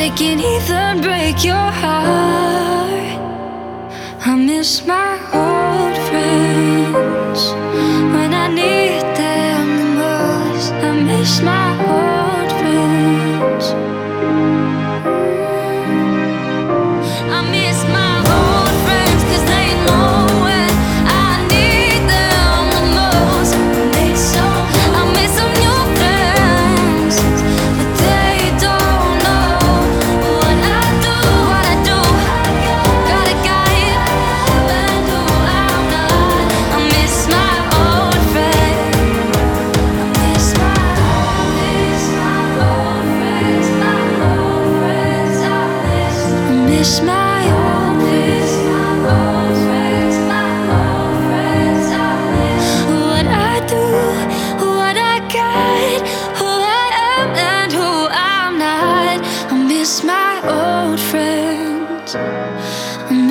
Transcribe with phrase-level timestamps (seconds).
[0.00, 3.18] But it can even break your heart.
[4.24, 5.59] I miss my heart.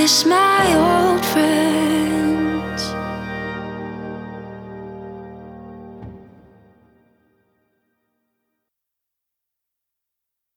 [0.00, 2.19] Miss my old friends.